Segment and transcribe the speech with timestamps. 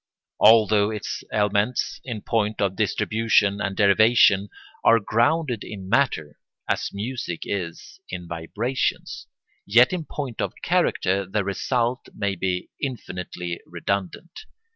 [0.39, 4.49] Although its elements, in point of distribution and derivation,
[4.83, 9.27] are grounded in matter, as music is in vibrations,
[9.63, 14.47] yet in point of character the result may be infinitely redundant.